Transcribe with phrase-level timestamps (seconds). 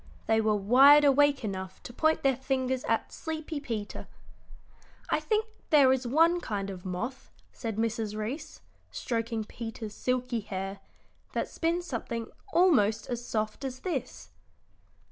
[0.25, 4.07] They were wide awake enough to point their fingers at sleepy Peter.
[5.11, 8.17] "I think there is one kind of moth," said Mrs.
[8.17, 10.79] Reece, stroking Peter's silky hair,
[11.33, 14.29] "that spins something almost as soft as this."